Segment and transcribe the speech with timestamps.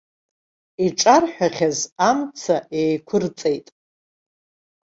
[0.85, 3.67] Иҿарҳәахьаз амца еиқәырҵеит.